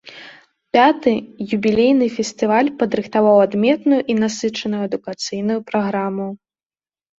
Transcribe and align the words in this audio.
Пяты, 0.77 1.11
юбілейны, 1.57 2.07
фестываль 2.15 2.73
падрыхтаваў 2.81 3.37
адметную 3.45 4.01
і 4.15 4.19
насычаную 4.25 4.81
адукацыйную 4.89 5.59
праграму. 5.71 6.27